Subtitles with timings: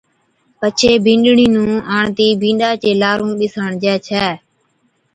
[0.59, 4.25] پڇي بِينڏڙِي نُون آڻتِي بِينڏا چي لارُون ٻِساڻجي ڇَي